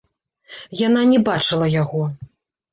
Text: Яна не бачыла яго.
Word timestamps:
Яна 0.87 1.01
не 1.11 1.21
бачыла 1.29 1.71
яго. 1.81 2.03